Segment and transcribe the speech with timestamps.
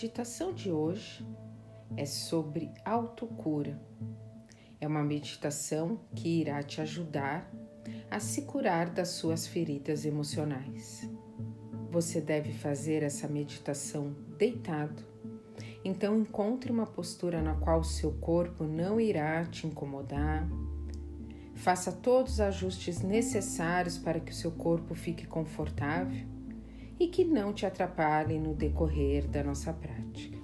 [0.00, 1.22] meditação de hoje
[1.94, 3.78] é sobre autocura.
[4.80, 7.52] É uma meditação que irá te ajudar
[8.10, 11.06] a se curar das suas feridas emocionais.
[11.90, 15.04] Você deve fazer essa meditação deitado.
[15.84, 20.48] Então encontre uma postura na qual o seu corpo não irá te incomodar.
[21.54, 26.39] Faça todos os ajustes necessários para que o seu corpo fique confortável
[27.00, 30.38] e que não te atrapalhem no decorrer da nossa prática.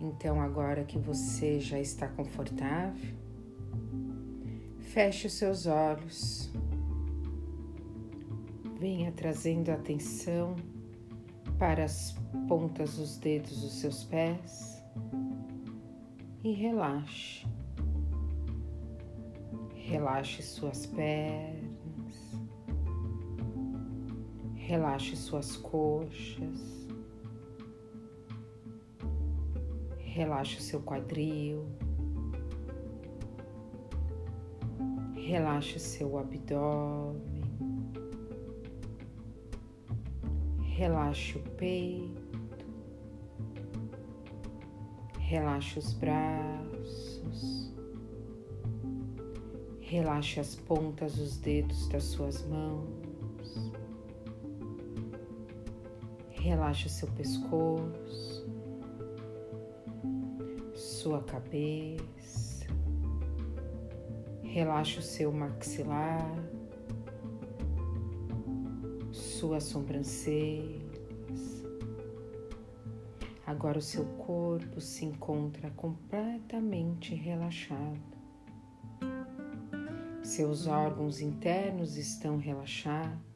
[0.00, 3.16] Então, agora que você já está confortável,
[4.78, 6.52] feche os seus olhos,
[8.78, 10.54] venha trazendo atenção
[11.58, 12.14] para as
[12.46, 14.84] pontas dos dedos dos seus pés
[16.44, 17.44] e relaxe.
[19.74, 21.63] Relaxe suas pernas
[24.66, 26.88] Relaxe suas coxas.
[29.98, 31.66] Relaxe o seu quadril.
[35.14, 37.44] Relaxe seu abdômen.
[40.62, 42.38] Relaxe o peito.
[45.18, 47.70] Relaxe os braços.
[49.78, 53.03] Relaxe as pontas dos dedos das suas mãos.
[56.44, 58.46] Relaxe seu pescoço,
[60.74, 62.66] sua cabeça,
[64.42, 66.36] relaxe o seu maxilar,
[69.10, 71.64] suas sobrancelhas.
[73.46, 78.18] Agora o seu corpo se encontra completamente relaxado.
[80.22, 83.33] Seus órgãos internos estão relaxados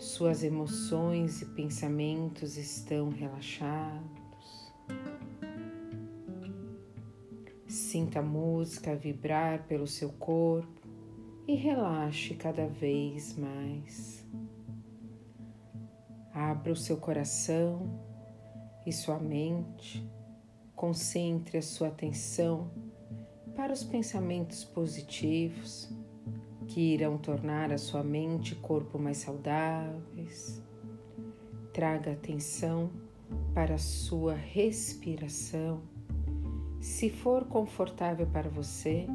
[0.00, 4.72] suas emoções e pensamentos estão relaxados.
[7.66, 10.88] Sinta a música vibrar pelo seu corpo
[11.46, 14.26] e relaxe cada vez mais.
[16.32, 18.00] Abra o seu coração
[18.86, 20.08] e sua mente,
[20.74, 22.70] concentre a sua atenção
[23.54, 25.92] para os pensamentos positivos
[26.70, 30.62] que irão tornar a sua mente e corpo mais saudáveis.
[31.72, 32.90] Traga atenção
[33.52, 35.82] para a sua respiração.
[36.80, 39.06] Se for confortável para você,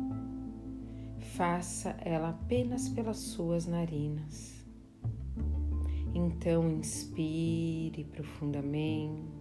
[1.35, 4.53] faça ela apenas pelas suas narinas.
[6.13, 9.33] Então, inspire profundamente,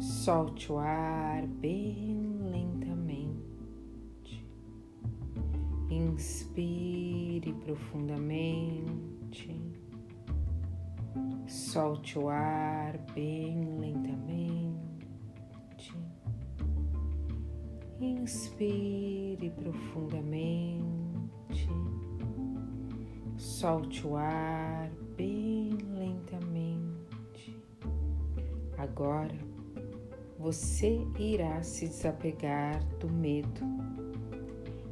[0.00, 2.71] solte o ar bem lentamente.
[6.12, 9.48] Inspire profundamente,
[11.48, 14.76] solte o ar bem lentamente.
[17.98, 20.86] Inspire profundamente,
[23.38, 27.58] solte o ar bem lentamente.
[28.76, 29.38] Agora
[30.38, 33.62] você irá se desapegar do medo.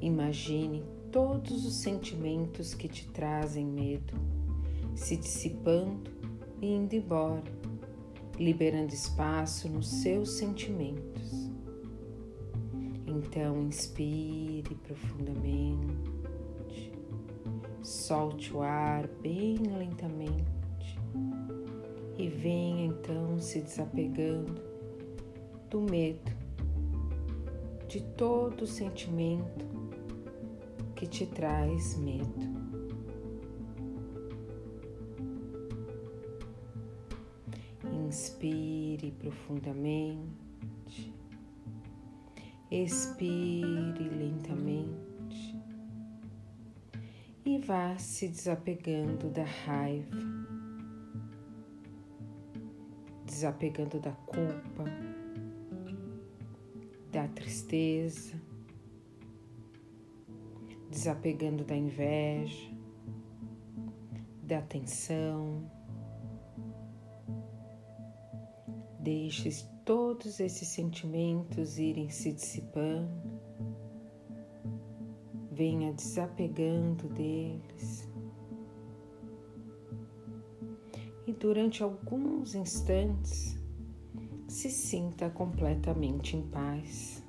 [0.01, 4.15] Imagine todos os sentimentos que te trazem medo,
[4.95, 6.11] se dissipando
[6.61, 7.53] e indo embora,
[8.39, 11.51] liberando espaço nos seus sentimentos.
[13.07, 16.21] Então, inspire profundamente,
[17.83, 20.99] solte o ar bem lentamente
[22.17, 24.63] e venha então se desapegando
[25.69, 26.31] do medo,
[27.89, 29.70] de todo sentimento
[31.01, 32.29] que te traz medo.
[38.07, 41.11] Inspire profundamente,
[42.71, 45.59] expire lentamente.
[47.47, 50.19] E vá se desapegando da raiva,
[53.25, 54.85] desapegando da culpa,
[57.11, 58.40] da tristeza
[60.91, 62.71] desapegando da inveja,
[64.43, 65.71] da tensão.
[68.99, 73.41] Deixe todos esses sentimentos irem se dissipando.
[75.53, 78.09] Venha desapegando deles.
[81.27, 83.57] E durante alguns instantes,
[84.49, 87.20] se sinta completamente em paz.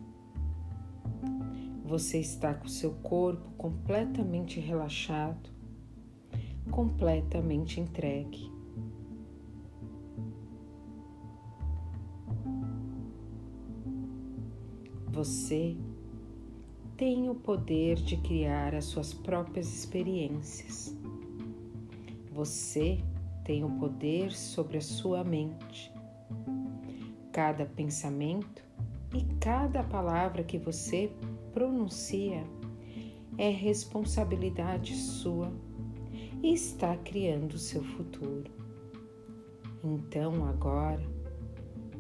[1.92, 5.50] Você está com seu corpo completamente relaxado,
[6.72, 8.50] completamente entregue.
[15.10, 15.76] Você
[16.96, 20.96] tem o poder de criar as suas próprias experiências.
[22.32, 23.04] Você
[23.44, 25.92] tem o poder sobre a sua mente.
[27.34, 28.64] Cada pensamento
[29.14, 31.12] e cada palavra que você
[31.54, 32.44] pronuncia
[33.38, 35.52] é responsabilidade sua
[36.44, 38.52] e está criando seu futuro.
[39.84, 41.02] Então agora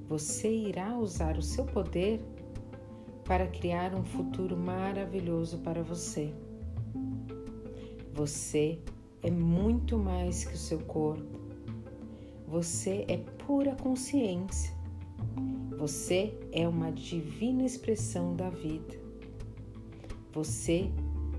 [0.07, 2.21] você irá usar o seu poder
[3.24, 6.33] para criar um futuro maravilhoso para você.
[8.13, 8.80] Você
[9.24, 11.39] é muito mais que o seu corpo.
[12.48, 14.74] Você é pura consciência.
[15.77, 19.00] Você é uma divina expressão da vida.
[20.33, 20.89] Você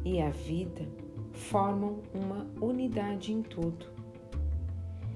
[0.05, 0.87] e a vida
[1.33, 3.87] formam uma unidade em tudo.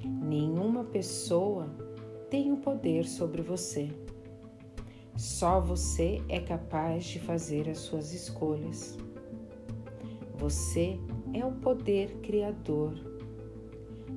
[0.03, 1.69] Nenhuma pessoa
[2.31, 3.91] tem o poder sobre você.
[5.17, 8.97] Só você é capaz de fazer as suas escolhas.
[10.39, 10.99] Você
[11.33, 12.95] é o poder criador.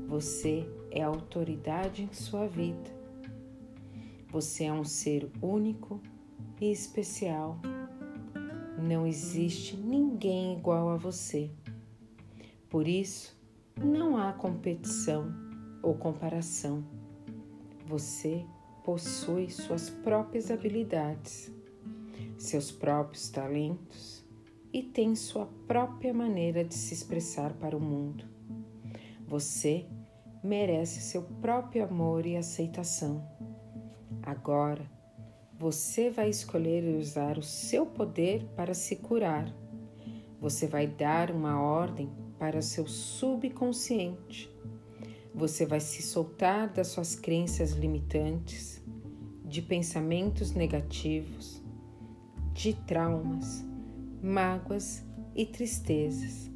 [0.08, 2.98] Você é a autoridade em sua vida.
[4.32, 6.02] Você é um ser único
[6.62, 7.60] e especial.
[8.81, 11.52] Não existe ninguém igual a você.
[12.70, 13.38] Por isso,
[13.76, 15.34] não há competição
[15.84, 16.84] ou comparação.
[17.86, 18.46] Você
[18.86, 21.52] possui suas próprias habilidades,
[22.38, 24.26] seus próprios talentos
[24.72, 28.24] e tem sua própria maneira de se expressar para o mundo.
[29.28, 29.86] Você
[30.42, 33.28] merece seu próprio amor e aceitação.
[34.24, 34.90] Agora,
[35.60, 39.54] você vai escolher usar o seu poder para se curar.
[40.40, 42.10] Você vai dar uma ordem
[42.40, 44.50] para seu subconsciente.
[45.36, 48.82] Você vai se soltar das suas crenças limitantes,
[49.44, 51.62] de pensamentos negativos,
[52.54, 53.66] de traumas,
[54.24, 55.04] mágoas
[55.36, 56.50] e tristezas,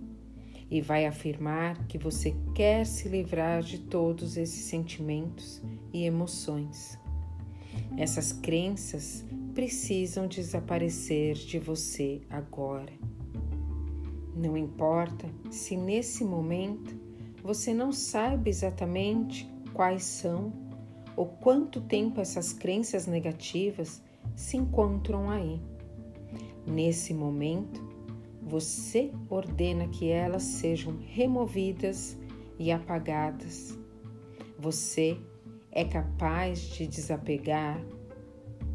[0.72, 5.62] e vai afirmar que você quer se livrar de todos esses sentimentos
[5.92, 7.03] e emoções.
[7.98, 9.24] Essas crenças
[9.54, 12.92] precisam desaparecer de você agora.
[14.36, 16.96] Não importa se nesse momento
[17.44, 20.52] você não sabe exatamente quais são
[21.16, 24.02] ou quanto tempo essas crenças negativas
[24.36, 25.62] se encontram aí.
[26.66, 27.82] Nesse momento,
[28.42, 32.18] você ordena que elas sejam removidas
[32.58, 33.78] e apagadas.
[34.58, 35.18] Você
[35.76, 37.84] é capaz de desapegar,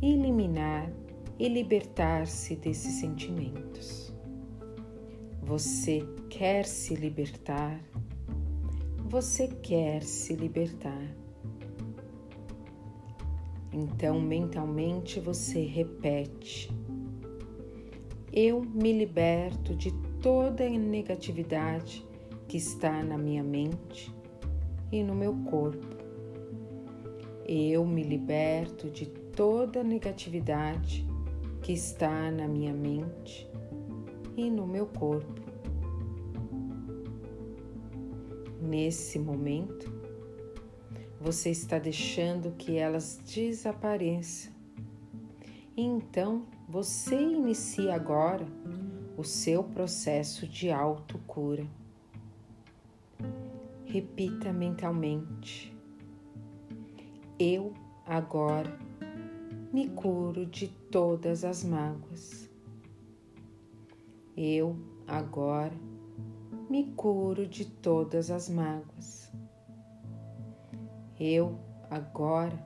[0.03, 0.93] eliminar
[1.39, 4.12] e libertar-se desses sentimentos.
[5.41, 7.81] Você quer se libertar?
[9.09, 11.06] Você quer se libertar?
[13.73, 16.69] Então, mentalmente você repete:
[18.33, 22.05] Eu me liberto de toda a negatividade
[22.49, 24.12] que está na minha mente
[24.91, 25.98] e no meu corpo.
[27.50, 31.09] Eu me liberto de toda negatividade
[31.62, 33.50] que está na minha mente
[34.37, 35.41] e no meu corpo.
[38.61, 39.90] Nesse momento,
[41.19, 44.52] você está deixando que elas desapareçam.
[45.75, 48.47] Então você inicia agora
[49.17, 51.67] o seu processo de autocura.
[53.87, 55.77] Repita mentalmente:
[57.40, 57.73] Eu
[58.04, 58.76] agora
[59.73, 62.50] me curo de todas as mágoas.
[64.37, 64.76] Eu,
[65.07, 65.76] agora,
[66.68, 69.30] me curo de todas as mágoas.
[71.21, 71.57] Eu,
[71.88, 72.59] agora,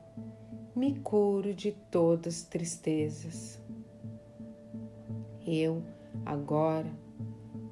[0.75, 3.63] me curo de todas as tristezas.
[5.47, 5.83] Eu,
[6.25, 6.91] agora,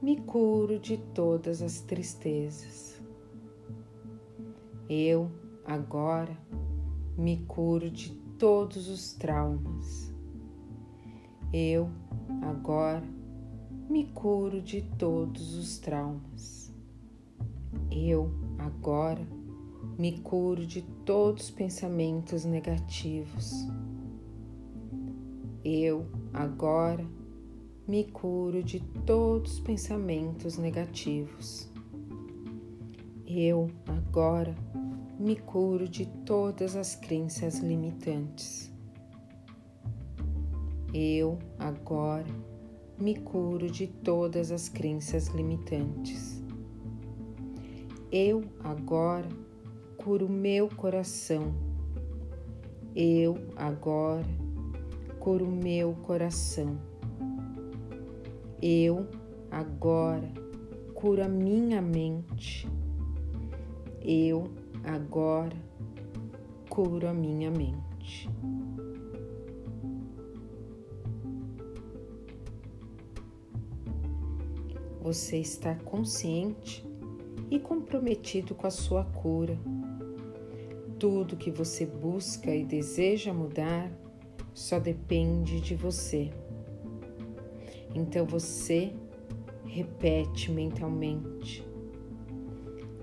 [0.03, 3.01] me curo de todas as tristezas.
[4.87, 5.31] Eu,
[5.65, 6.37] agora,
[7.17, 10.13] me curo de todos os traumas.
[11.53, 11.91] Eu,
[12.43, 13.07] agora,
[13.89, 16.73] me curo de todos os traumas.
[17.91, 19.27] Eu, agora,
[19.99, 23.67] me curo de todos os pensamentos negativos.
[25.65, 27.05] Eu, agora,
[27.87, 31.69] me curo de todos os pensamentos negativos.
[33.27, 34.55] Eu, agora,
[35.21, 38.73] me curo de todas as crenças limitantes.
[40.95, 42.25] Eu, agora,
[42.99, 46.43] me curo de todas as crenças limitantes.
[48.11, 49.29] Eu agora
[49.99, 51.55] curo meu coração.
[52.97, 54.27] Eu agora
[55.19, 56.79] curo meu coração.
[58.63, 59.07] Eu
[59.51, 60.33] agora
[60.95, 62.67] curo a minha mente.
[64.01, 64.45] Eu
[64.85, 65.57] agora
[66.69, 68.29] curo a minha mente.
[75.03, 76.87] Você está consciente
[77.51, 79.59] e comprometido com a sua cura.
[80.99, 83.91] Tudo que você busca e deseja mudar
[84.53, 86.31] só depende de você.
[87.95, 88.93] Então você
[89.65, 91.67] repete mentalmente: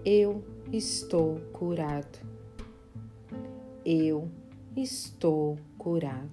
[0.05, 2.19] Eu estou curado.
[3.85, 4.29] Eu
[4.75, 6.27] estou curado.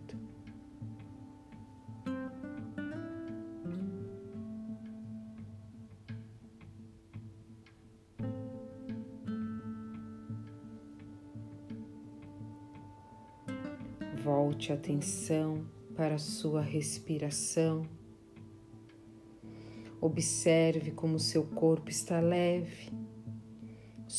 [14.22, 15.64] Volte a atenção
[15.94, 17.86] para a sua respiração.
[20.00, 22.90] Observe como seu corpo está leve,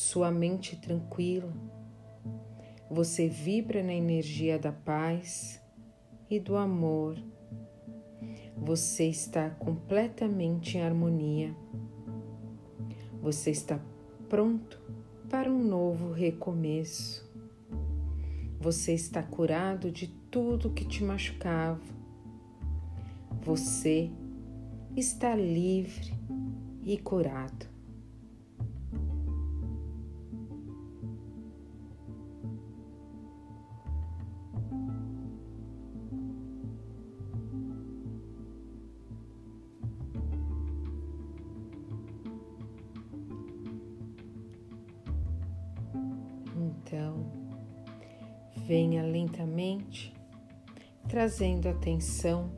[0.06, 1.52] sua mente tranquila.
[2.88, 5.60] Você vibra na energia da paz
[6.30, 7.18] e do amor.
[8.56, 11.52] Você está completamente em harmonia.
[13.20, 13.80] Você está
[14.28, 14.80] pronto
[15.28, 17.28] para um novo recomeço.
[18.60, 21.82] Você está curado de tudo que te machucava.
[23.42, 24.08] Você
[24.96, 26.14] está livre
[26.84, 27.75] e curado.
[48.66, 50.12] Venha lentamente,
[51.08, 52.50] trazendo atenção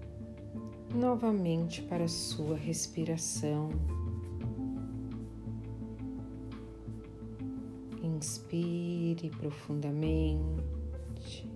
[0.95, 3.69] novamente para a sua respiração.
[8.03, 11.47] Inspire profundamente,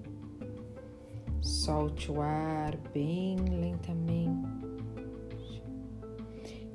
[1.40, 5.62] solte o ar bem lentamente.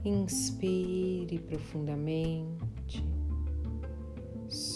[0.04, 2.57] Inspire profundamente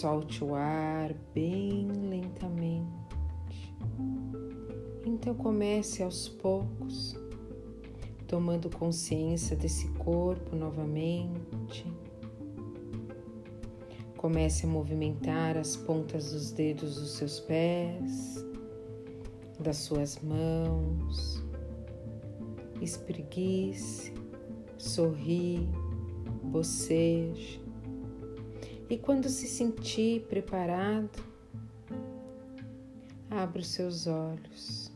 [0.02, 2.90] Solte o ar bem lentamente.
[5.06, 7.16] Então comece aos poucos,
[8.26, 11.86] tomando consciência desse corpo novamente.
[14.16, 18.44] Comece a movimentar as pontas dos dedos dos seus pés,
[19.60, 21.40] das suas mãos.
[22.80, 24.12] Espreguice,
[24.76, 25.68] sorri,
[26.42, 27.61] boceje
[28.92, 31.24] e quando se sentir preparado,
[33.30, 34.92] abra os seus olhos.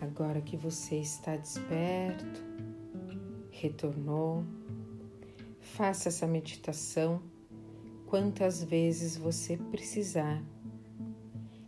[0.00, 2.42] Agora que você está desperto,
[3.50, 4.46] retornou,
[5.60, 7.20] faça essa meditação
[8.06, 10.42] quantas vezes você precisar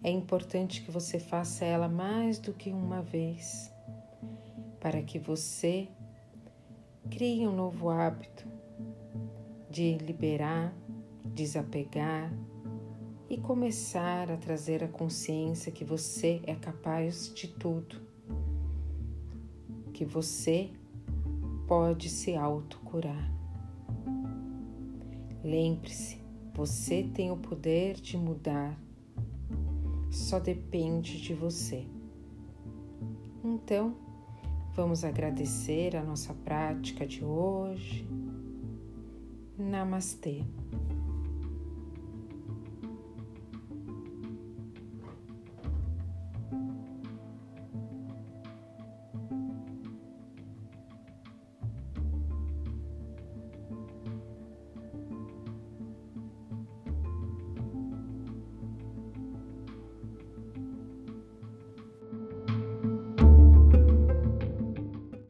[0.02, 3.70] é importante que você faça ela mais do que uma vez,
[4.80, 5.88] para que você
[7.10, 8.46] crie um novo hábito
[9.68, 10.74] de liberar,
[11.24, 12.32] desapegar
[13.28, 18.00] e começar a trazer a consciência que você é capaz de tudo,
[19.92, 20.70] que você
[21.68, 23.30] pode se autocurar.
[25.44, 26.20] Lembre-se,
[26.54, 28.78] você tem o poder de mudar
[30.10, 31.86] só depende de você.
[33.42, 33.94] Então,
[34.74, 38.06] vamos agradecer a nossa prática de hoje.
[39.56, 40.44] Namastê.